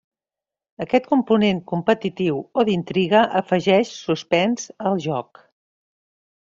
Aquest 0.85 1.05
component 1.11 1.59
competitiu 1.73 2.41
o 2.63 2.67
d'intriga 2.71 3.23
afegeix 3.43 3.95
suspens 4.09 4.69
al 4.91 5.03
joc. 5.09 5.49